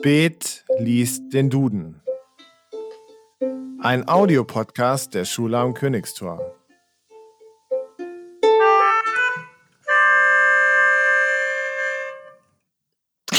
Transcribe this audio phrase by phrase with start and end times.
[0.00, 2.00] Spät liest den Duden.
[3.82, 6.56] Ein Audiopodcast der Schule am Königstor.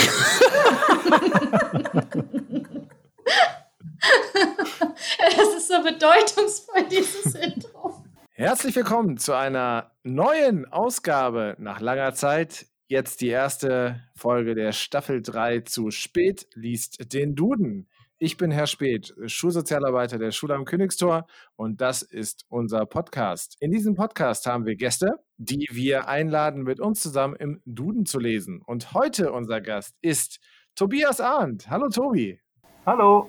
[5.18, 8.04] Es ist so bedeutungsvoll, dieses Intro.
[8.34, 12.68] Herzlich willkommen zu einer neuen Ausgabe nach langer Zeit.
[12.88, 17.90] Jetzt die erste Folge der Staffel 3 zu Spät liest den Duden.
[18.20, 21.26] Ich bin Herr Spät, Schulsozialarbeiter der Schule am Königstor
[21.56, 23.58] und das ist unser Podcast.
[23.62, 28.20] In diesem Podcast haben wir Gäste, die wir einladen, mit uns zusammen im Duden zu
[28.20, 28.62] lesen.
[28.64, 30.40] Und heute unser Gast ist
[30.76, 31.68] Tobias Arndt.
[31.72, 32.40] Hallo Tobi.
[32.86, 33.28] Hallo.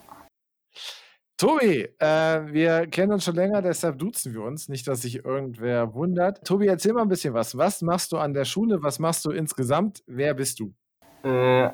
[1.38, 4.68] Tobi, äh, wir kennen uns schon länger, deshalb duzen wir uns.
[4.68, 6.46] Nicht, dass sich irgendwer wundert.
[6.46, 7.56] Tobi, erzähl mal ein bisschen was.
[7.56, 8.82] Was machst du an der Schule?
[8.82, 10.02] Was machst du insgesamt?
[10.06, 10.74] Wer bist du?
[11.22, 11.70] Äh,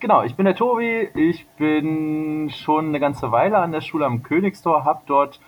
[0.00, 1.08] genau, ich bin der Tobi.
[1.14, 5.40] Ich bin schon eine ganze Weile an der Schule am Königstor, habe dort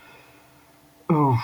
[1.11, 1.35] uh,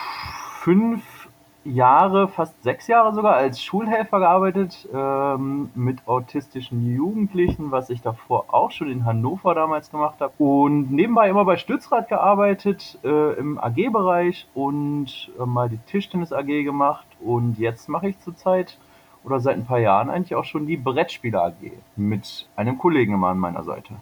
[0.61, 1.21] fünf
[1.63, 8.45] Jahre, fast sechs Jahre sogar als Schulhelfer gearbeitet ähm, mit autistischen Jugendlichen, was ich davor
[8.51, 10.33] auch schon in Hannover damals gemacht habe.
[10.39, 16.63] Und nebenbei immer bei Stützrad gearbeitet äh, im AG-Bereich und äh, mal die Tischtennis AG
[16.63, 17.05] gemacht.
[17.19, 18.79] Und jetzt mache ich zurzeit
[19.23, 23.27] oder seit ein paar Jahren eigentlich auch schon die Brettspieler AG mit einem Kollegen immer
[23.27, 23.95] an meiner Seite.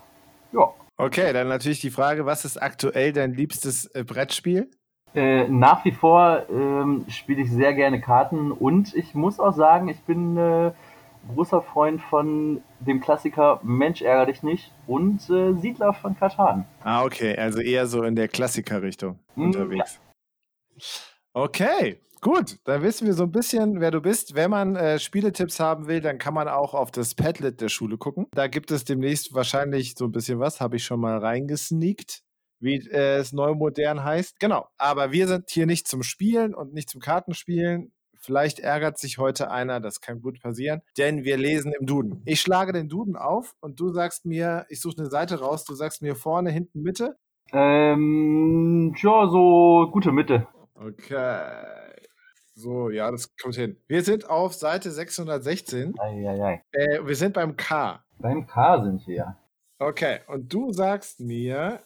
[0.51, 0.73] Ja.
[0.97, 4.69] Okay, dann natürlich die Frage, was ist aktuell dein liebstes äh, Brettspiel?
[5.15, 9.87] Äh, nach wie vor ähm, spiele ich sehr gerne Karten und ich muss auch sagen,
[9.87, 10.71] ich bin äh,
[11.33, 16.65] großer Freund von dem Klassiker Mensch ärger dich nicht und äh, Siedler von Katan.
[16.83, 19.99] Ah, okay, also eher so in der Klassiker-Richtung Mm, unterwegs.
[21.33, 24.35] Okay, gut, dann wissen wir so ein bisschen, wer du bist.
[24.35, 27.97] Wenn man äh, Spieletipps haben will, dann kann man auch auf das Padlet der Schule
[27.97, 28.27] gucken.
[28.31, 32.23] Da gibt es demnächst wahrscheinlich so ein bisschen was, habe ich schon mal reingesneakt
[32.59, 34.39] wie äh, es neu modern heißt.
[34.39, 37.91] Genau, aber wir sind hier nicht zum Spielen und nicht zum Kartenspielen.
[38.21, 42.21] Vielleicht ärgert sich heute einer, das kann gut passieren, denn wir lesen im Duden.
[42.25, 45.73] Ich schlage den Duden auf und du sagst mir, ich suche eine Seite raus, du
[45.73, 47.15] sagst mir vorne, hinten, Mitte.
[47.53, 50.47] Ähm, ja, so gute Mitte.
[50.75, 51.88] Okay.
[52.59, 53.77] So, ja, das kommt hin.
[53.87, 55.97] Wir sind auf Seite 616.
[55.97, 56.61] Eieiei.
[56.73, 58.03] Äh, wir sind beim K.
[58.17, 59.37] Beim K sind wir.
[59.77, 61.79] Okay, und du sagst mir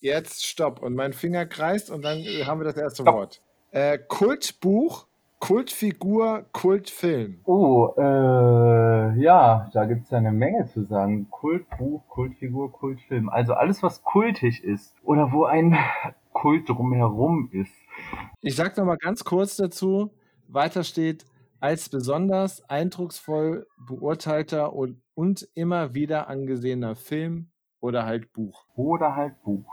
[0.00, 3.14] jetzt Stopp und mein Finger kreist und dann äh, haben wir das erste Stopp.
[3.14, 3.40] Wort.
[3.70, 5.06] Äh, Kultbuch,
[5.38, 7.40] Kultfigur, Kultfilm.
[7.46, 11.30] Oh, äh, ja, da gibt's ja eine Menge zu sagen.
[11.30, 13.30] Kultbuch, Kultfigur, Kultfilm.
[13.30, 15.78] Also alles, was kultig ist oder wo ein
[16.34, 17.72] Kult drumherum ist.
[18.46, 20.12] Ich sag noch mal ganz kurz dazu,
[20.48, 21.24] weiter steht,
[21.60, 27.48] als besonders eindrucksvoll beurteilter und, und immer wieder angesehener Film
[27.80, 28.66] oder halt Buch.
[28.76, 29.64] Oder halt Buch.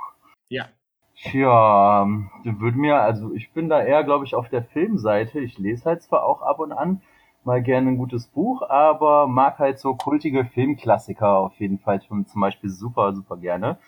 [0.48, 0.70] Ja.
[1.16, 2.08] Tja,
[2.46, 5.42] würde mir, also ich bin da eher, glaube ich, auf der Filmseite.
[5.42, 7.02] Ich lese halt zwar auch ab und an
[7.44, 12.26] mal gerne ein gutes Buch, aber mag halt so kultige Filmklassiker auf jeden Fall schon
[12.26, 13.80] zum Beispiel super, super gerne.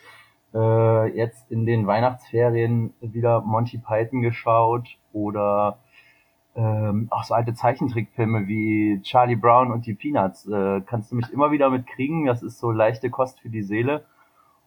[0.53, 5.79] Äh, jetzt in den Weihnachtsferien wieder Monty Python geschaut oder
[6.55, 10.47] ähm, auch so alte Zeichentrickfilme wie Charlie Brown und die Peanuts.
[10.47, 12.25] Äh, kannst du mich immer wieder mitkriegen.
[12.25, 14.05] Das ist so leichte Kost für die Seele.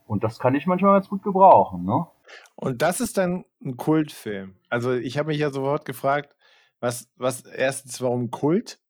[0.06, 2.06] Und das kann ich manchmal ganz gut gebrauchen, ne?
[2.54, 4.56] Und das ist dann ein Kultfilm.
[4.68, 6.34] Also ich habe mich ja sofort gefragt,
[6.80, 8.80] was, was erstens, warum Kult?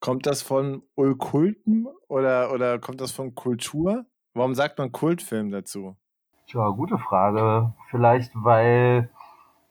[0.00, 4.04] Kommt das von Okkulten oder, oder kommt das von Kultur?
[4.34, 5.96] Warum sagt man Kultfilm dazu?
[6.46, 7.72] Tja, gute Frage.
[7.90, 9.10] Vielleicht, weil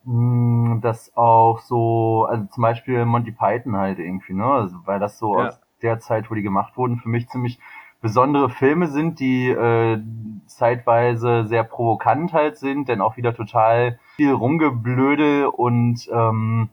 [0.04, 4.46] mh, das auch so, also zum Beispiel Monty Python halt irgendwie, ne?
[4.46, 5.48] Also, weil das so Ja.
[5.48, 7.60] aus der Zeit, wo die gemacht wurden, für mich ziemlich
[8.02, 10.02] besondere Filme sind, die äh,
[10.48, 16.70] zeitweise sehr provokant halt sind, denn auch wieder total viel Rumgeblödel und ähm,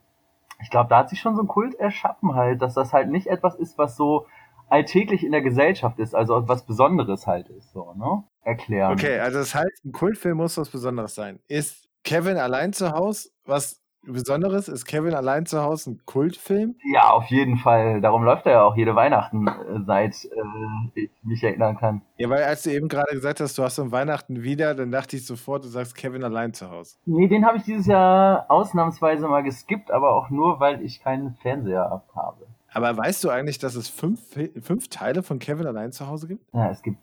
[0.60, 3.28] ich glaube, da hat sich schon so ein Kult erschaffen halt, dass das halt nicht
[3.28, 4.26] etwas ist, was so
[4.68, 8.24] alltäglich in der Gesellschaft ist, also was Besonderes halt ist, so, ne?
[8.42, 8.92] Erklären.
[8.92, 11.38] Okay, also das heißt, ein Kultfilm muss was Besonderes sein.
[11.48, 14.68] Ist Kevin allein zu Hause was Besonderes?
[14.68, 16.74] Ist Kevin allein zu Hause ein Kultfilm?
[16.92, 18.00] Ja, auf jeden Fall.
[18.00, 19.52] Darum läuft er ja auch jede Weihnachten, äh,
[19.86, 22.02] seit äh, ich mich erinnern kann.
[22.16, 25.16] Ja, weil als du eben gerade gesagt hast, du hast um Weihnachten wieder, dann dachte
[25.16, 26.96] ich sofort, du sagst Kevin allein zu Hause.
[27.04, 31.36] Nee, den habe ich dieses Jahr ausnahmsweise mal geskippt, aber auch nur, weil ich keinen
[31.36, 32.46] Fernseher habe.
[32.72, 34.20] Aber weißt du eigentlich, dass es fünf,
[34.60, 36.42] fünf Teile von Kevin allein zu Hause gibt?
[36.54, 36.98] Ja, es gibt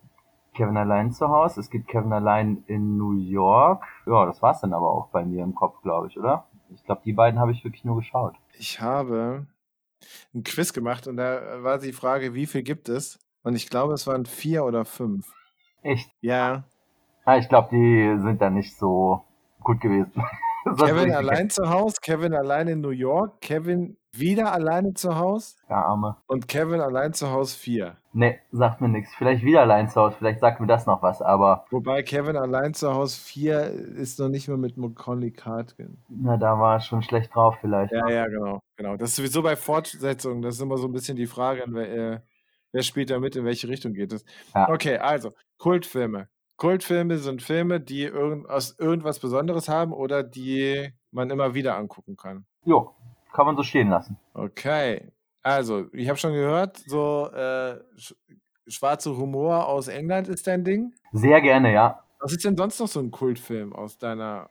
[0.59, 3.81] Kevin allein zu Hause, es gibt Kevin allein in New York.
[4.06, 6.50] Ja, das war's dann aber auch bei mir im Kopf, glaube ich, oder?
[6.75, 8.35] Ich glaube, die beiden habe ich wirklich nur geschaut.
[8.57, 9.47] Ich habe
[10.35, 13.19] ein Quiz gemacht und da war die Frage, wie viel gibt es?
[13.41, 15.31] Und ich glaube, es waren vier oder fünf.
[15.81, 16.11] Echt?
[16.19, 16.65] Ja.
[17.23, 19.23] Ah, ich glaube, die sind da nicht so
[19.61, 20.11] gut gewesen.
[20.77, 25.83] Kevin allein zu Hause, Kevin allein in New York, Kevin wieder alleine zu Hause Ja,
[25.83, 26.17] Arme.
[26.27, 27.95] und Kevin allein zu Hause 4.
[28.11, 29.13] Nee, sagt mir nichts.
[29.15, 32.73] Vielleicht wieder allein zu Hause, vielleicht sagt mir das noch was, aber Wobei Kevin allein
[32.73, 35.97] zu Hause 4 ist noch nicht mal mit Macaulay Culkin.
[36.09, 37.91] na, da war er schon schlecht drauf vielleicht.
[37.94, 38.97] Ja, ja, genau, genau.
[38.97, 42.19] Das ist sowieso bei Fortsetzungen, das ist immer so ein bisschen die Frage, wer, äh,
[42.71, 44.25] wer spielt da mit, in welche Richtung geht es.
[44.56, 44.69] Ja.
[44.69, 46.29] Okay, also, Kultfilme.
[46.57, 52.17] Kultfilme sind Filme, die irgend, aus irgendwas Besonderes haben oder die man immer wieder angucken
[52.17, 52.45] kann.
[52.65, 52.94] Jo,
[53.33, 54.17] kann man so stehen lassen.
[54.33, 55.11] Okay,
[55.41, 58.13] also, ich habe schon gehört, so äh, sch
[58.67, 60.93] schwarzer Humor aus England ist dein Ding.
[61.11, 62.03] Sehr gerne, ja.
[62.19, 64.47] Was ist denn sonst noch so ein Kultfilm aus deiner,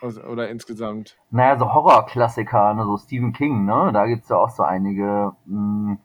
[0.00, 1.18] aus, oder insgesamt?
[1.30, 3.90] Naja, so Horrorklassiker, ne, so Stephen King, ne?
[3.92, 5.32] Da gibt's ja auch so einige.
[5.46, 5.96] Mh,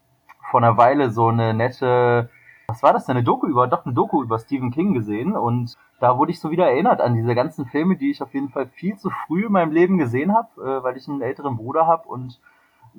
[0.49, 2.29] vor einer Weile so eine nette,
[2.71, 3.17] was war das denn?
[3.17, 6.51] Eine Doku über, doch eine Doku über Stephen King gesehen und da wurde ich so
[6.51, 9.51] wieder erinnert an diese ganzen Filme, die ich auf jeden Fall viel zu früh in
[9.51, 12.39] meinem Leben gesehen habe, äh, weil ich einen älteren Bruder habe und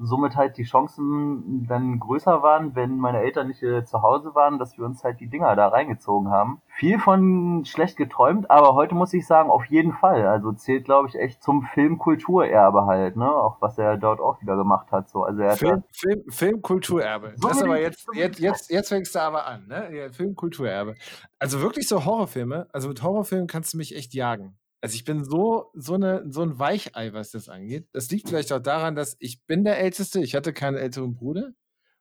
[0.00, 4.58] somit halt die Chancen dann größer waren, wenn meine Eltern nicht äh, zu Hause waren,
[4.58, 6.60] dass wir uns halt die Dinger da reingezogen haben.
[6.66, 10.26] Viel von schlecht geträumt, aber heute muss ich sagen, auf jeden Fall.
[10.26, 13.30] Also zählt, glaube ich, echt zum Filmkulturerbe halt, ne?
[13.30, 15.08] Auch was er dort auch wieder gemacht hat.
[15.08, 15.24] So.
[15.24, 17.34] Also er hat Film, Film, Filmkulturerbe.
[17.36, 19.94] So das aber jetzt, jetzt, jetzt, jetzt fängst du aber an, ne?
[19.94, 20.94] Ja, Filmkulturerbe.
[21.38, 22.68] Also wirklich so Horrorfilme.
[22.72, 24.56] Also mit Horrorfilmen kannst du mich echt jagen.
[24.82, 27.88] Also ich bin so, so, eine, so ein Weichei, was das angeht.
[27.92, 30.20] Das liegt vielleicht auch daran, dass ich bin der Älteste.
[30.20, 31.52] Ich hatte keinen älteren Bruder.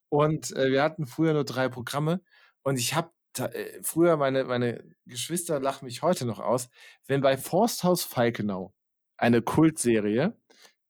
[0.09, 2.21] Und äh, wir hatten früher nur drei Programme.
[2.63, 6.69] Und ich habe äh, früher, meine, meine Geschwister lachen mich heute noch aus,
[7.07, 8.73] wenn bei Forsthaus Falkenau,
[9.17, 10.35] eine Kultserie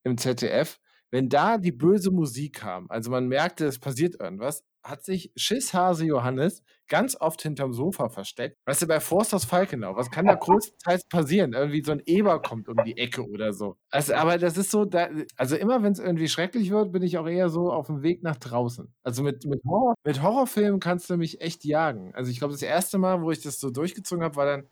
[0.02, 0.80] im ZDF,
[1.10, 6.06] wenn da die böse Musik kam, also man merkte, es passiert irgendwas, hat sich Schisshase
[6.06, 6.62] Johannes
[6.92, 8.58] ganz oft hinterm Sofa versteckt.
[8.66, 11.54] Weißt du, bei Forsthaus Falkenau, was kann da größtenteils passieren?
[11.54, 13.78] Irgendwie so ein Eber kommt um die Ecke oder so.
[13.90, 15.08] Also, aber das ist so, da,
[15.38, 18.22] also immer wenn es irgendwie schrecklich wird, bin ich auch eher so auf dem Weg
[18.22, 18.92] nach draußen.
[19.04, 22.14] Also mit, mit, Horror, mit Horrorfilmen kannst du mich echt jagen.
[22.14, 24.68] Also ich glaube, das erste Mal, wo ich das so durchgezogen habe, war dann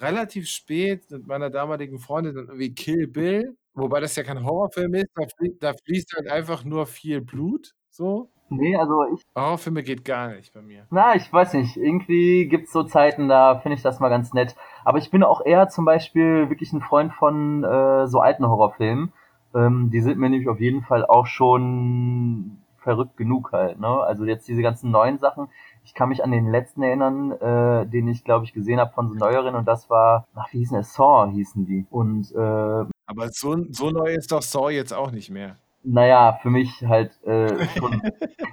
[0.00, 4.92] relativ spät mit meiner damaligen Freundin dann irgendwie Kill Bill, wobei das ja kein Horrorfilm
[4.94, 8.33] ist, da, flie da fließt halt einfach nur viel Blut, so.
[8.50, 10.86] Nee, also ich, Horrorfilme geht gar nicht bei mir.
[10.90, 11.76] na, ich weiß nicht.
[11.76, 14.54] Irgendwie gibt's so Zeiten, da finde ich das mal ganz nett.
[14.84, 19.12] Aber ich bin auch eher zum Beispiel wirklich ein Freund von äh, so alten Horrorfilmen.
[19.54, 23.80] Ähm, die sind mir nämlich auf jeden Fall auch schon verrückt genug halt.
[23.80, 23.88] Ne?
[23.88, 25.48] Also jetzt diese ganzen neuen Sachen.
[25.84, 29.08] Ich kann mich an den letzten erinnern, äh, den ich glaube ich gesehen habe von
[29.08, 31.86] so neueren und das war, ach wie hießen der Saw hießen die.
[31.90, 35.56] Und äh, Aber so, so neu ist doch Saw jetzt auch nicht mehr.
[35.84, 38.02] Naja, für mich halt äh, schon.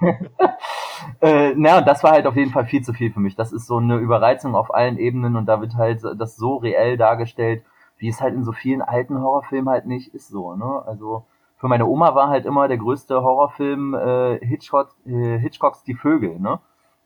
[1.20, 3.36] äh, naja, und das war halt auf jeden Fall viel zu viel für mich.
[3.36, 6.96] Das ist so eine Überreizung auf allen Ebenen und da wird halt das so reell
[6.96, 7.64] dargestellt,
[7.98, 10.82] wie es halt in so vielen alten Horrorfilmen halt nicht ist so, ne?
[10.86, 11.24] Also
[11.56, 16.40] für meine Oma war halt immer der größte Horrorfilm äh, Hitchcock, äh, Hitchcocks Die Vögel,
[16.40, 16.60] ne?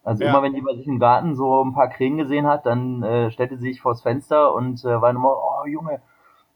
[0.05, 0.31] Also Ja.
[0.31, 3.31] immer wenn die bei sich im Garten so ein paar Krähen gesehen hat, dann äh,
[3.31, 6.01] stellte sie sich vors Fenster und äh, war immer, oh Junge,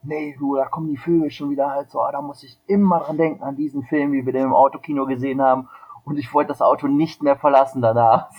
[0.03, 3.01] nee, du, da kommen die Vögel schon wieder halt so, ah, da muss ich immer
[3.01, 5.69] dran denken, an diesen Film, wie wir den im Autokino gesehen haben.
[6.05, 8.31] Und ich wollte das Auto nicht mehr verlassen danach.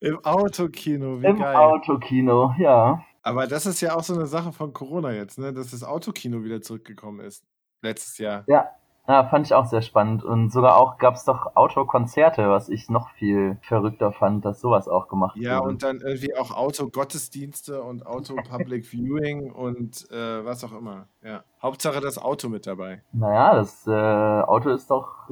[0.00, 1.56] Im Autokino, wie Im geil.
[1.56, 3.02] Autokino, ja.
[3.22, 5.52] Aber das ist ja auch so eine Sache von Corona jetzt, ne?
[5.52, 7.44] Dass das Autokino wieder zurückgekommen ist.
[7.82, 8.44] Letztes Jahr.
[8.46, 8.70] Ja.
[9.08, 10.24] Ja, fand ich auch sehr spannend.
[10.24, 15.08] Und sogar auch gab's doch Autokonzerte, was ich noch viel verrückter fand, dass sowas auch
[15.08, 15.68] gemacht Ja, wurde.
[15.68, 21.06] und dann irgendwie auch Auto-Gottesdienste und Auto-Public Viewing und äh, was auch immer.
[21.22, 21.44] Ja.
[21.62, 23.02] Hauptsache das Auto mit dabei.
[23.12, 25.30] Naja, das äh, Auto ist doch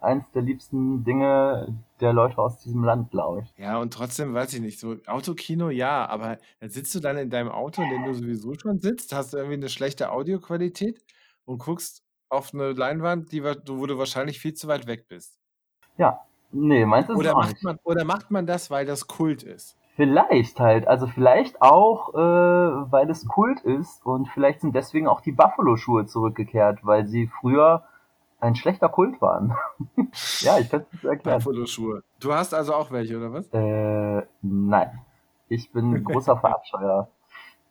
[0.00, 3.54] eins der liebsten Dinge der Leute aus diesem Land, glaube ich.
[3.62, 7.30] Ja, und trotzdem weiß ich nicht, so Autokino, ja, aber dann sitzt du dann in
[7.30, 11.00] deinem Auto, in dem du sowieso schon sitzt, hast irgendwie eine schlechte Audioqualität
[11.44, 15.38] und guckst auf eine Leinwand, die, wo du wahrscheinlich viel zu weit weg bist.
[15.96, 16.20] Ja.
[16.50, 17.64] Nee, meinst du Oder macht, nicht?
[17.64, 19.76] man, oder macht man das, weil das Kult ist?
[19.96, 25.20] Vielleicht halt, also vielleicht auch, äh, weil es Kult ist und vielleicht sind deswegen auch
[25.20, 27.84] die Buffalo-Schuhe zurückgekehrt, weil sie früher
[28.40, 29.56] ein schlechter Kult waren.
[30.40, 31.38] ja, ich kann es erklären.
[31.38, 32.02] Buffalo-Schuhe.
[32.20, 33.48] Du hast also auch welche, oder was?
[33.52, 35.00] Äh, nein.
[35.48, 37.08] Ich bin ein großer Verabscheuer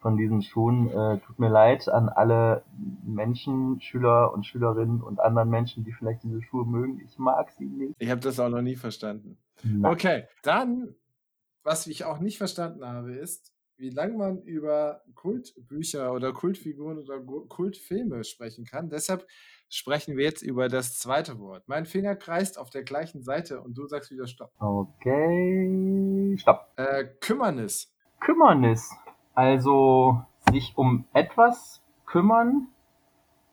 [0.07, 0.89] von diesen Schuhen.
[0.89, 2.63] Äh, tut mir leid an alle
[3.05, 7.01] Menschen, Schüler und Schülerinnen und anderen Menschen, die vielleicht diese Schuhe mögen.
[7.05, 7.93] Ich mag sie nicht.
[7.99, 9.37] Ich habe das auch noch nie verstanden.
[9.63, 9.91] Nein.
[9.91, 10.95] Okay, dann,
[11.63, 17.19] was ich auch nicht verstanden habe, ist, wie lange man über Kultbücher oder Kultfiguren oder
[17.19, 18.89] Kultfilme sprechen kann.
[18.89, 19.27] Deshalb
[19.67, 21.67] sprechen wir jetzt über das zweite Wort.
[21.67, 24.53] Mein Finger kreist auf der gleichen Seite und du sagst wieder Stopp.
[24.57, 26.71] Okay, stopp.
[26.77, 27.93] Äh, Kümmernis.
[28.21, 28.89] Kümmernis.
[29.37, 30.19] Also
[30.51, 32.69] sich um etwas kümmern.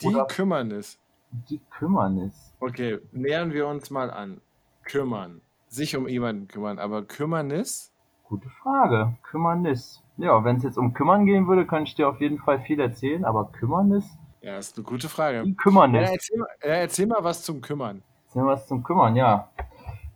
[0.00, 0.98] Die Oder- Kümmernis.
[1.50, 2.54] Die Kümmernis.
[2.58, 4.40] Okay, nähern wir uns mal an.
[4.84, 5.42] Kümmern.
[5.68, 7.92] Sich um jemanden kümmern, aber Kümmernis?
[8.22, 9.12] Gute Frage.
[9.24, 10.02] Kümmernis.
[10.16, 12.80] Ja, wenn es jetzt um Kümmern gehen würde, könnte ich dir auf jeden Fall viel
[12.80, 14.06] erzählen, aber Kümmernis?
[14.40, 15.42] Ja, ist eine gute Frage.
[15.42, 16.08] Die Ja, Kümmernis.
[16.10, 18.02] erzähl, mal, ja, erzähl mal was zum Kümmern.
[18.32, 19.50] Nehmen wir was zum Kümmern, ja.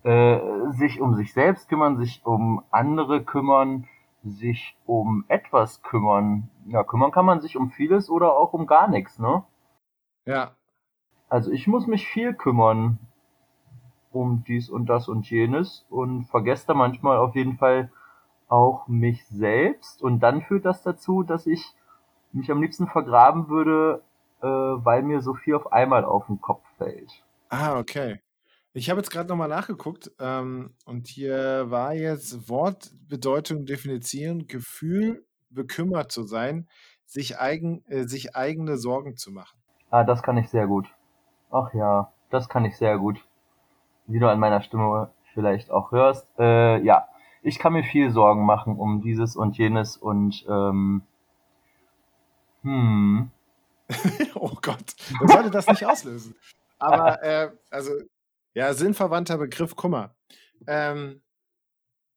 [0.02, 0.38] Äh,
[0.78, 3.86] sich um sich selbst kümmern, sich um andere kümmern,
[4.24, 6.50] sich um etwas kümmern.
[6.66, 9.44] Ja, kümmern kann man sich um vieles oder auch um gar nichts, ne?
[10.26, 10.52] Ja,
[11.28, 12.98] Also ich muss mich viel kümmern
[14.12, 17.90] um dies und das und jenes und vergesse da manchmal auf jeden Fall
[18.48, 21.74] auch mich selbst und dann führt das dazu, dass ich
[22.32, 24.02] mich am liebsten vergraben würde,
[24.40, 27.24] äh, weil mir so viel auf einmal auf den Kopf fällt.
[27.50, 28.20] Ah, okay.
[28.78, 36.12] Ich habe jetzt gerade nochmal nachgeguckt ähm, und hier war jetzt Wortbedeutung definieren, Gefühl, bekümmert
[36.12, 36.68] zu sein,
[37.04, 39.58] sich, eigen, äh, sich eigene Sorgen zu machen.
[39.90, 40.86] Ah, das kann ich sehr gut.
[41.50, 43.18] Ach ja, das kann ich sehr gut.
[44.06, 46.28] Wie du an meiner Stimme vielleicht auch hörst.
[46.38, 47.08] Äh, ja,
[47.42, 51.02] ich kann mir viel Sorgen machen um dieses und jenes und ähm,
[52.62, 53.32] hm,
[54.36, 56.36] oh Gott, man sollte das nicht auslösen.
[56.78, 57.90] Aber, äh, also,
[58.54, 60.14] ja, sinnverwandter Begriff Kummer.
[60.66, 61.22] Ähm,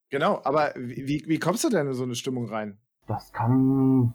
[0.09, 2.77] genau, aber wie, wie- kommst du denn in so eine Stimmung rein?
[3.07, 4.13] das kann,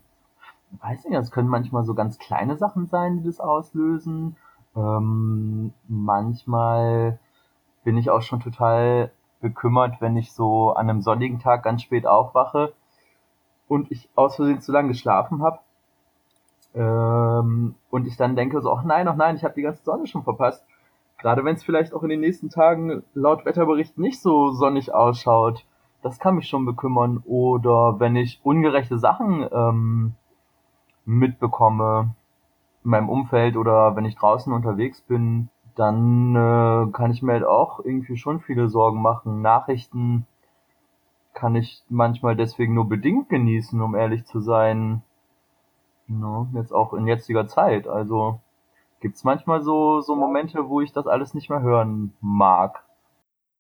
[0.81, 4.37] weiß nicht, das können manchmal so ganz kleine Sachen sein, die das auslösen.
[4.75, 7.19] Ähm, manchmal
[7.85, 12.07] bin ich auch schon total bekümmert, wenn ich so an einem sonnigen Tag ganz spät
[12.07, 12.73] aufwache
[13.69, 15.61] und ich aus Versehen zu lange geschlafen habe.
[16.75, 20.07] Ähm, und ich dann denke so, ach nein, ach nein, ich habe die ganze Sonne
[20.07, 20.65] schon verpasst.
[21.19, 25.65] Gerade wenn es vielleicht auch in den nächsten Tagen laut Wetterbericht nicht so sonnig ausschaut,
[26.03, 27.23] das kann mich schon bekümmern.
[27.25, 30.15] Oder wenn ich ungerechte Sachen ähm,
[31.05, 32.15] mitbekomme
[32.85, 37.45] in meinem Umfeld oder wenn ich draußen unterwegs bin, dann äh, kann ich mir halt
[37.45, 39.43] auch irgendwie schon viele Sorgen machen.
[39.43, 40.27] Nachrichten
[41.35, 45.03] kann ich manchmal deswegen nur bedingt genießen, um ehrlich zu sein.
[46.09, 47.89] Ne, jetzt auch in jetziger Zeit.
[47.89, 48.41] Also
[49.01, 52.85] gibt's manchmal so, so Momente, wo ich das alles nicht mehr hören mag.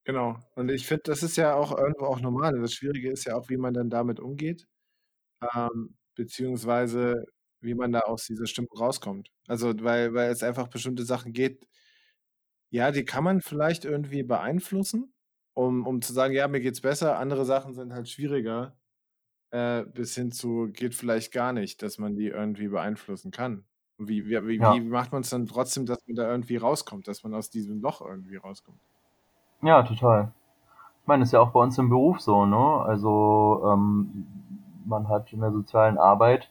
[0.04, 0.36] Genau.
[0.54, 2.60] Und ich finde, das ist ja auch irgendwo auch normal.
[2.60, 4.66] Das Schwierige ist ja auch, wie man dann damit umgeht,
[5.54, 7.24] ähm, beziehungsweise
[7.60, 9.30] wie man da aus dieser Stimmung rauskommt.
[9.48, 11.66] Also, weil, weil es einfach bestimmte Sachen geht,
[12.70, 15.14] ja, die kann man vielleicht irgendwie beeinflussen,
[15.54, 17.18] um, um zu sagen, ja, mir geht's besser.
[17.18, 18.76] Andere Sachen sind halt schwieriger,
[19.50, 23.64] äh, bis hin zu geht vielleicht gar nicht, dass man die irgendwie beeinflussen kann.
[23.98, 24.72] Und wie, wie, wie, Ja.
[24.72, 27.80] wie macht man es dann trotzdem, dass man da irgendwie rauskommt, dass man aus diesem
[27.80, 28.80] Loch irgendwie rauskommt?
[29.62, 30.32] Ja, total.
[31.02, 32.56] Ich meine, ist ja auch bei uns im Beruf so, ne?
[32.86, 34.26] Also ähm,
[34.86, 36.50] man hat in der sozialen Arbeit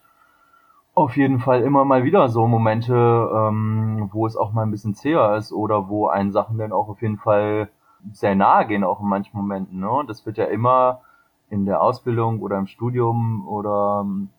[0.95, 4.95] auf jeden Fall immer mal wieder so Momente, ähm, wo es auch mal ein bisschen
[4.95, 7.69] zäher ist oder wo einen Sachen dann auch auf jeden Fall
[8.13, 10.03] sehr nahe gehen, auch in manchen Momenten, ne?
[10.07, 11.01] Das wird ja immer
[11.49, 14.29] in der Ausbildung oder im Studium oder ähm,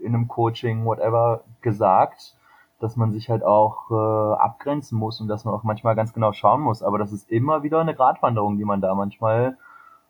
[0.00, 2.36] in einem Coaching, whatever, gesagt,
[2.80, 6.32] dass man sich halt auch äh, abgrenzen muss und dass man auch manchmal ganz genau
[6.32, 6.82] schauen muss.
[6.82, 9.56] Aber das ist immer wieder eine Gratwanderung, die man da manchmal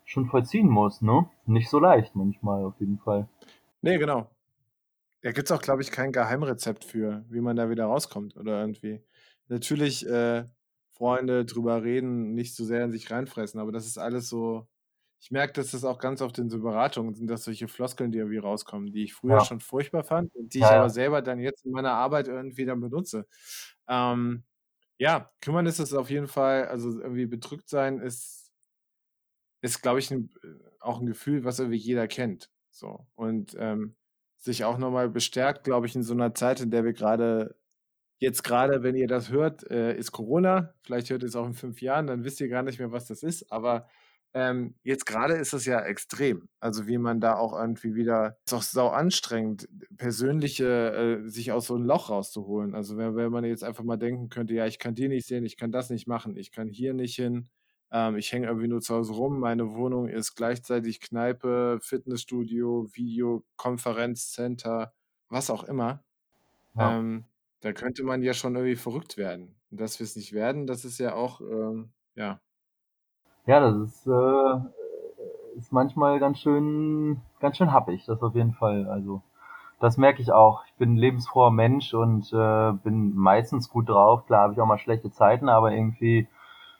[0.04, 1.28] schon vollziehen muss, ne?
[1.46, 3.28] Nicht so leicht manchmal auf jeden Fall.
[3.82, 4.26] Nee, genau.
[5.22, 8.60] Da gibt es auch, glaube ich, kein Geheimrezept für, wie man da wieder rauskommt oder
[8.60, 9.04] irgendwie.
[9.48, 10.44] Natürlich äh,
[10.90, 14.66] Freunde drüber reden, nicht so sehr in sich reinfressen, aber das ist alles so.
[15.24, 18.18] Ich merke, dass das auch ganz oft in so Beratungen sind, dass solche Floskeln, die
[18.18, 19.40] irgendwie rauskommen, die ich früher Ja.
[19.40, 22.64] schon furchtbar fand und die Ja, ich aber selber dann jetzt in meiner Arbeit irgendwie
[22.64, 23.26] dann benutze.
[23.88, 24.42] Ähm,
[24.98, 28.52] ja, kümmern ist es auf jeden Fall, also irgendwie bedrückt sein ist,
[29.60, 30.48] ist glaube ich, ein, äh,
[30.80, 32.50] auch ein Gefühl, was irgendwie jeder kennt.
[32.70, 33.06] So.
[33.14, 33.96] Und ähm,
[34.38, 37.56] sich auch nochmal bestärkt, glaube ich, in so einer Zeit, in der wir gerade,
[38.18, 40.74] jetzt gerade, wenn ihr das hört, äh, ist Corona.
[40.84, 43.06] Vielleicht hört ihr es auch in fünf Jahren, dann wisst ihr gar nicht mehr, was
[43.08, 43.52] das ist.
[43.52, 43.88] Aber
[44.34, 46.48] ähm, jetzt gerade ist es ja extrem.
[46.58, 51.66] Also wie man da auch irgendwie wieder, ist auch sau anstrengend, persönliche, äh, sich aus
[51.66, 52.74] so einem Loch rauszuholen.
[52.74, 55.44] Also wenn, wenn man jetzt einfach mal denken könnte, ja, ich kann die nicht sehen,
[55.44, 57.50] ich kann das nicht machen, ich kann hier nicht hin,
[57.90, 63.44] ähm, ich hänge irgendwie nur zu Hause rum, meine Wohnung ist gleichzeitig Kneipe, Fitnessstudio, Video,
[63.56, 64.94] Konferenzcenter,
[65.28, 66.02] was auch immer.
[66.74, 66.98] Ja.
[66.98, 67.26] Ähm,
[67.60, 69.54] da könnte man ja schon irgendwie verrückt werden.
[69.70, 72.40] Und dass wir es nicht werden, das ist ja auch, ähm, ja,
[73.46, 74.54] Ja, das ist, äh,
[75.56, 78.86] ist manchmal ganz schön, ganz schön happig, das auf jeden Fall.
[78.88, 79.22] Also,
[79.80, 80.64] das merke ich auch.
[80.66, 84.26] Ich bin ein lebensfroher Mensch und äh, bin meistens gut drauf.
[84.26, 86.28] Klar habe ich auch mal schlechte Zeiten, aber irgendwie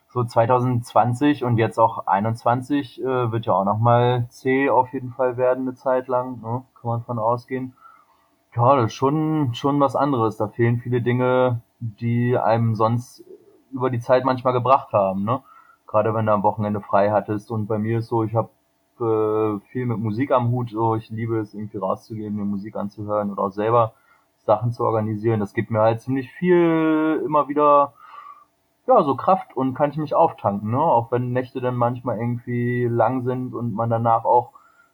[0.07, 5.37] so 2020 und jetzt auch 21 äh, wird ja auch nochmal C auf jeden Fall
[5.37, 6.63] werden eine Zeit lang, ne?
[6.79, 7.73] kann man von ausgehen.
[8.55, 10.37] Ja, das ist schon, schon was anderes.
[10.37, 13.23] Da fehlen viele Dinge, die einem sonst
[13.71, 15.23] über die Zeit manchmal gebracht haben.
[15.23, 15.41] Ne?
[15.93, 17.51] Gerade wenn du am Wochenende frei hattest.
[17.51, 18.49] Und bei mir ist so, ich habe
[18.99, 20.71] äh, viel mit Musik am Hut.
[20.71, 23.93] So, ich liebe es irgendwie rauszugehen, mir Musik anzuhören oder auch selber
[24.39, 25.39] Sachen zu organisieren.
[25.39, 27.93] Das gibt mir halt ziemlich viel immer wieder
[28.87, 30.79] ja, so Kraft und kann ich mich auftanken, ne?
[30.79, 34.51] Auch wenn Nächte dann manchmal irgendwie lang sind und man danach auch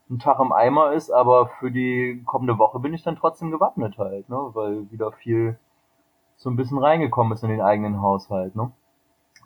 [0.10, 3.98] einen Tag im Eimer ist, aber für die kommende Woche bin ich dann trotzdem gewappnet
[3.98, 4.50] halt, ne?
[4.53, 5.58] Weil wieder viel
[6.36, 8.72] so ein bisschen reingekommen ist in den eigenen Haushalt, ne?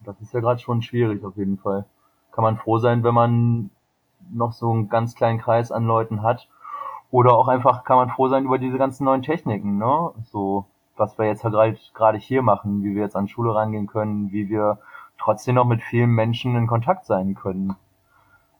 [0.05, 1.85] Das ist ja gerade schon schwierig auf jeden Fall.
[2.31, 3.69] Kann man froh sein, wenn man
[4.31, 6.47] noch so einen ganz kleinen Kreis an Leuten hat.
[7.11, 10.11] Oder auch einfach kann man froh sein über diese ganzen neuen Techniken, ne?
[10.31, 14.31] So was wir jetzt halt gerade hier machen, wie wir jetzt an Schule rangehen können,
[14.31, 14.79] wie wir
[15.19, 17.75] trotzdem noch mit vielen Menschen in Kontakt sein können,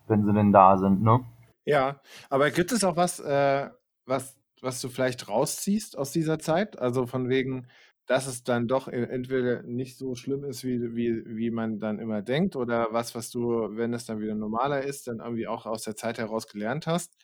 [0.08, 1.24] wenn sie denn da sind, ne?
[1.66, 3.70] Ja, aber gibt es auch was, äh,
[4.06, 6.78] was, was du vielleicht rausziehst aus dieser Zeit?
[6.78, 7.68] Also von wegen,
[8.06, 12.22] dass es dann doch entweder nicht so schlimm ist, wie, wie, wie man dann immer
[12.22, 15.84] denkt, oder was, was du, wenn es dann wieder normaler ist, dann irgendwie auch aus
[15.84, 17.16] der Zeit heraus gelernt hast?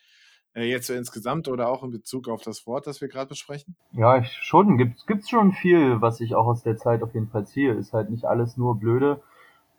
[0.53, 3.75] Äh, jetzt so insgesamt oder auch in Bezug auf das Wort, das wir gerade besprechen?
[3.91, 4.77] Ja, ich, schon.
[4.77, 7.73] Gibt es schon viel, was ich auch aus der Zeit auf jeden Fall ziehe.
[7.73, 9.21] Ist halt nicht alles nur blöde.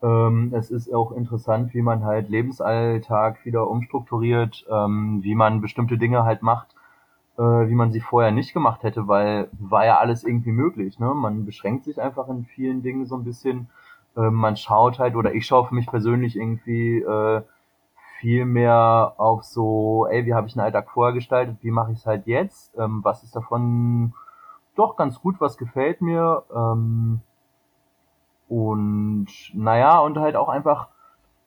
[0.02, 5.99] Ähm, es ist auch interessant, wie man halt Lebensalltag wieder umstrukturiert, ähm, wie man bestimmte
[5.99, 6.75] Dinge halt macht,
[7.38, 10.99] äh, wie man sie vorher nicht gemacht hätte, weil war ja alles irgendwie möglich.
[10.99, 11.14] Ne?
[11.14, 13.68] Man beschränkt sich einfach in vielen Dingen so ein bisschen.
[14.16, 17.42] Äh, man schaut halt, oder ich schaue für mich persönlich irgendwie äh,
[18.20, 21.99] viel mehr auf so, ey, wie habe ich einen Alltag vorher gestaltet, wie mache ich
[21.99, 24.12] es halt jetzt, ähm, was ist davon
[24.76, 26.42] doch ganz gut, was gefällt mir.
[26.54, 27.21] Ähm,
[28.49, 30.88] und naja, und halt auch einfach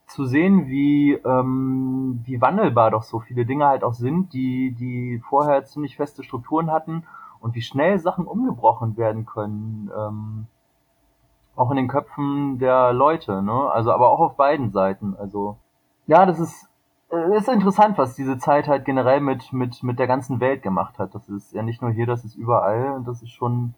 [0.08, 5.22] zu sehen, wie, ähm, wie wandelbar doch so viele Dinge halt auch sind, die, die
[5.28, 7.04] vorher ziemlich feste Strukturen hatten
[7.40, 9.92] und wie schnell Sachen umgebrochen werden können.
[9.98, 10.48] Ähm,
[11.56, 13.70] auch in den Köpfen der Leute, ne?
[13.72, 15.16] Also aber auch auf beiden Seiten.
[15.16, 15.58] Also
[16.08, 16.70] ja, das ist,
[17.12, 21.00] äh, ist interessant, was diese Zeit halt generell mit, mit, mit der ganzen Welt gemacht
[21.00, 21.14] hat.
[21.16, 23.76] Das ist ja nicht nur hier, das ist überall und das ist schon,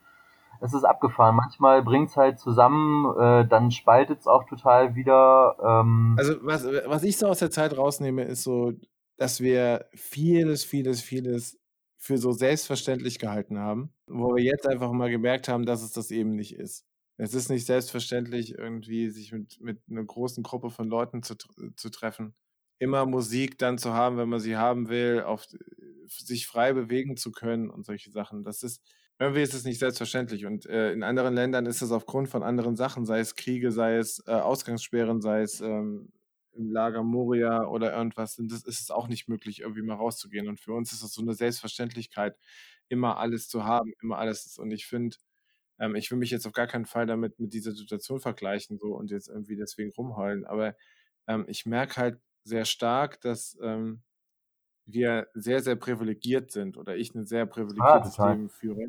[0.62, 1.36] es ist abgefahren.
[1.36, 5.56] Manchmal bringt's halt zusammen, äh, dann spaltet's auch total wieder.
[5.64, 6.16] Ähm.
[6.18, 8.74] Also was, was ich so aus der Zeit rausnehme, ist so,
[9.18, 11.60] dass wir vieles, vieles, vieles
[11.98, 16.12] für so selbstverständlich gehalten haben, wo wir jetzt einfach mal gemerkt haben, dass es das
[16.12, 16.86] eben nicht ist.
[17.18, 21.36] Es ist nicht selbstverständlich, irgendwie sich mit, mit einer großen Gruppe von Leuten zu,
[21.76, 22.36] zu treffen.
[22.78, 25.48] Immer Musik dann zu haben, wenn man sie haben will, auf,
[26.08, 28.44] sich frei bewegen zu können und solche Sachen.
[28.44, 28.82] Das ist,
[29.20, 30.46] irgendwie ist es nicht selbstverständlich.
[30.46, 33.98] Und äh, in anderen Ländern ist es aufgrund von anderen Sachen, sei es Kriege, sei
[33.98, 36.12] es äh, Ausgangssperren, sei es ähm,
[36.54, 40.48] im Lager Moria oder irgendwas, das ist es auch nicht möglich, irgendwie mal rauszugehen.
[40.48, 42.38] Und für uns ist es so eine Selbstverständlichkeit,
[42.90, 44.58] immer alles zu haben, immer alles.
[44.58, 45.18] Und ich finde,
[45.80, 48.96] ähm, ich will mich jetzt auf gar keinen Fall damit mit dieser Situation vergleichen so
[48.96, 50.76] und jetzt irgendwie deswegen rumheulen, aber
[51.28, 54.02] ähm, ich merke halt sehr stark, dass ähm,
[54.86, 58.88] wir sehr, sehr privilegiert sind oder ich ein sehr privilegiertes ah, Leben führe.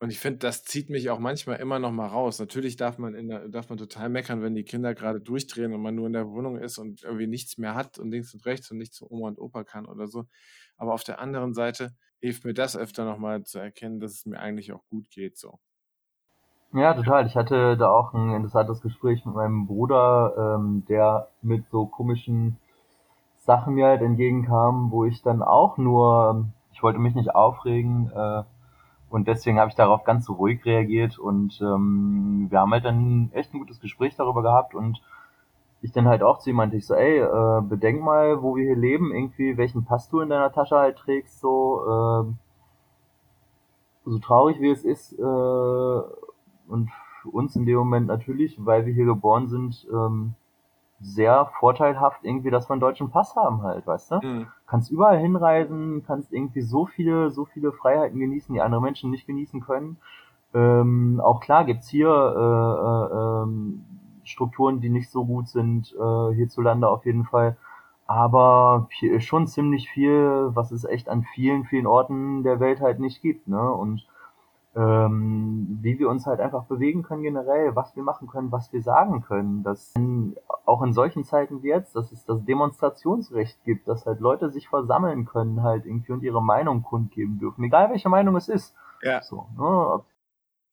[0.00, 2.38] Und ich finde, das zieht mich auch manchmal immer noch mal raus.
[2.38, 5.82] Natürlich darf man, in der, darf man total meckern, wenn die Kinder gerade durchdrehen und
[5.82, 8.70] man nur in der Wohnung ist und irgendwie nichts mehr hat und links und rechts
[8.70, 10.26] und nichts zu Oma und Opa kann oder so.
[10.76, 14.26] Aber auf der anderen Seite hilft mir das öfter noch mal zu erkennen, dass es
[14.26, 15.58] mir eigentlich auch gut geht so.
[16.72, 17.26] Ja, total.
[17.26, 22.58] Ich hatte da auch ein interessantes Gespräch mit meinem Bruder, ähm, der mit so komischen
[23.38, 28.42] Sachen mir halt entgegenkam, wo ich dann auch nur, ich wollte mich nicht aufregen äh,
[29.10, 33.54] und deswegen habe ich darauf ganz ruhig reagiert und ähm, wir haben halt dann echt
[33.54, 35.00] ein gutes Gespräch darüber gehabt und
[35.80, 38.64] ich dann halt auch zu ihm meinte, ich so, ey, äh, bedenk mal, wo wir
[38.64, 42.32] hier leben, irgendwie, welchen Pass du in deiner Tasche halt trägst, so, äh,
[44.04, 46.90] so traurig wie es ist, äh, und
[47.24, 50.34] uns in dem Moment natürlich, weil wir hier geboren sind, ähm,
[51.00, 54.20] sehr vorteilhaft irgendwie, dass wir einen deutschen Pass haben halt, weißt du?
[54.22, 54.46] Mhm.
[54.66, 59.26] Kannst überall hinreisen, kannst irgendwie so viele, so viele Freiheiten genießen, die andere Menschen nicht
[59.26, 59.98] genießen können.
[60.54, 63.84] Ähm, auch klar gibt's hier äh, äh, ähm,
[64.24, 67.56] Strukturen, die nicht so gut sind, äh, hierzulande auf jeden Fall.
[68.06, 72.80] Aber hier ist schon ziemlich viel, was es echt an vielen, vielen Orten der Welt
[72.80, 73.70] halt nicht gibt, ne?
[73.70, 74.06] Und
[74.78, 78.80] ähm, wie wir uns halt einfach bewegen können generell, was wir machen können, was wir
[78.80, 79.64] sagen können.
[79.64, 79.92] Dass
[80.66, 84.68] auch in solchen Zeiten wie jetzt, dass es das Demonstrationsrecht gibt, dass halt Leute sich
[84.68, 88.74] versammeln können halt irgendwie und ihre Meinung kundgeben dürfen, egal welche Meinung es ist.
[89.02, 89.20] Ja.
[89.22, 90.04] So, ne?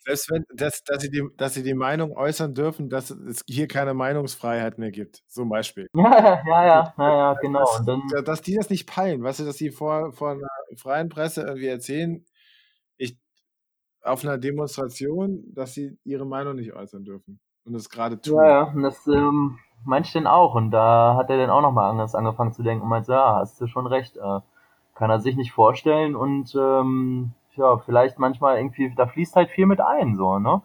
[0.06, 3.68] Selbst wenn, dass, dass, sie die, dass sie die Meinung äußern dürfen, dass es hier
[3.68, 5.88] keine Meinungsfreiheit mehr gibt, zum Beispiel.
[5.96, 7.62] Ja, ja, ja, ja, ja genau.
[7.62, 11.10] Dass, dann, dass die das nicht peilen, weißt du, dass sie vor, vor einer freien
[11.10, 12.24] Presse irgendwie erzählen,
[12.98, 13.18] ich
[14.06, 17.40] auf einer Demonstration, dass sie ihre Meinung nicht äußern dürfen.
[17.66, 18.38] Und das gerade tun.
[18.38, 20.56] ja, ja, und das ähm, meinte ich denn auch.
[20.56, 23.60] Und da hat er dann auch nochmal anders angefangen zu denken und meinte, ja, hast
[23.60, 24.18] du schon recht.
[24.18, 24.40] Äh,
[24.96, 29.66] kann er sich nicht vorstellen und ähm, ja, vielleicht manchmal irgendwie, da fließt halt viel
[29.66, 30.62] mit ein, so, ne?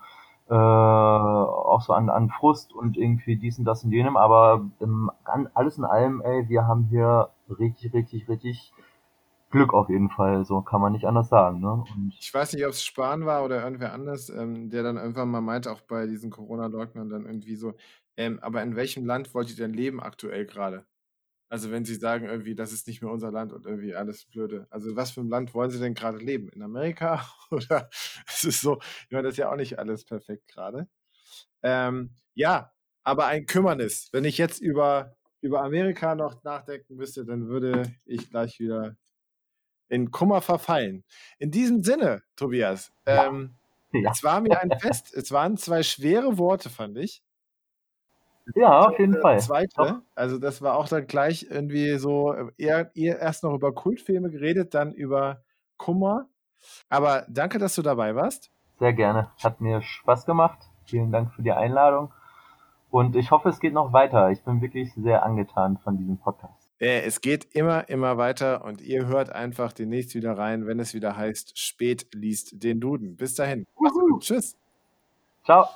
[0.49, 5.11] Äh, auch so an, an Frust und irgendwie dies und das und jenem, aber im,
[5.55, 8.73] alles in allem, ey, wir haben hier richtig, richtig, richtig
[9.51, 11.61] Glück auf jeden Fall, so kann man nicht anders sagen.
[11.61, 11.73] Ne?
[11.73, 15.29] Und ich weiß nicht, ob es Spahn war oder irgendwer anders, ähm, der dann irgendwann
[15.29, 17.75] mal meinte, auch bei diesen Corona-Leugnern dann irgendwie so,
[18.17, 20.87] ähm, aber in welchem Land wollt ihr denn leben aktuell gerade?
[21.51, 24.69] Also wenn sie sagen irgendwie, das ist nicht mehr unser Land und irgendwie alles blöde.
[24.71, 26.49] Also was für ein Land wollen sie denn gerade leben?
[26.51, 27.27] In Amerika?
[27.51, 27.91] Oder
[28.27, 30.89] es ist so, ich meine, das ist ja auch nicht alles perfekt gerade.
[31.63, 34.11] Ähm, ja, aber ein Kümmernis.
[34.13, 38.97] Wenn ich jetzt über, über Amerika noch nachdenken müsste, dann würde ich gleich wieder
[39.91, 41.05] in Kummer verfallen.
[41.39, 43.57] In diesem Sinne, Tobias, ähm,
[43.93, 44.11] ja.
[44.11, 45.13] es war mir ein Fest.
[45.15, 47.23] Es waren zwei schwere Worte, fand ich.
[48.55, 49.41] Ja, auf jeden äh, Fall.
[49.41, 54.31] Zweite, also das war auch dann gleich irgendwie so, eher, eher erst noch über Kultfilme
[54.31, 55.43] geredet, dann über
[55.77, 56.27] Kummer.
[56.89, 58.51] Aber danke, dass du dabei warst.
[58.79, 59.31] Sehr gerne.
[59.43, 60.59] Hat mir Spaß gemacht.
[60.85, 62.13] Vielen Dank für die Einladung.
[62.91, 64.31] Und ich hoffe, es geht noch weiter.
[64.31, 66.60] Ich bin wirklich sehr angetan von diesem Podcast.
[66.81, 70.95] Äh, es geht immer, immer weiter und ihr hört einfach demnächst wieder rein, wenn es
[70.95, 73.17] wieder heißt, spät liest den Duden.
[73.17, 73.67] Bis dahin.
[74.21, 74.57] Tschüss.
[75.45, 75.69] Ciao.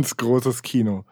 [0.00, 1.04] Ganz großes Kino.